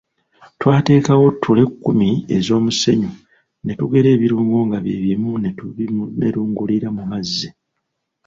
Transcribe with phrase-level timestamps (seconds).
[0.59, 3.11] Twateekawo ttule kkumi ez’omusenyu
[3.63, 7.49] ne tugera ebirungo nga bye bimu ne tubimerengulira mu mazzi.